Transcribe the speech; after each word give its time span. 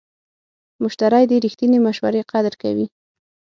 مشتری 0.83 1.23
د 1.27 1.33
رښتینې 1.45 1.77
مشورې 1.87 2.21
قدر 2.31 2.53
کوي. 2.61 2.85